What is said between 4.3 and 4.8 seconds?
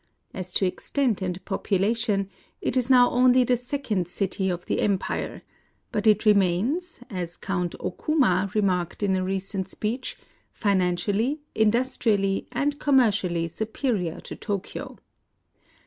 of